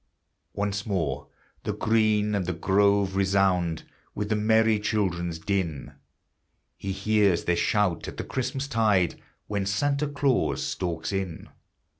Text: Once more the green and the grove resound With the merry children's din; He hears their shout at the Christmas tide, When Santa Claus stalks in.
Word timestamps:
Once 0.55 0.83
more 0.83 1.27
the 1.63 1.73
green 1.73 2.33
and 2.33 2.47
the 2.47 2.53
grove 2.53 3.15
resound 3.15 3.83
With 4.15 4.29
the 4.29 4.35
merry 4.35 4.79
children's 4.79 5.37
din; 5.37 5.93
He 6.75 6.91
hears 6.91 7.43
their 7.43 7.55
shout 7.55 8.07
at 8.07 8.17
the 8.17 8.23
Christmas 8.23 8.67
tide, 8.67 9.21
When 9.45 9.67
Santa 9.67 10.07
Claus 10.07 10.63
stalks 10.63 11.11
in. 11.11 11.49